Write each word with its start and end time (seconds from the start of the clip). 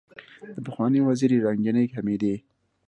دپخوانۍ 0.55 0.99
وزیرې 1.07 1.37
رنګینې 1.45 1.83
حمیدې 1.95 2.35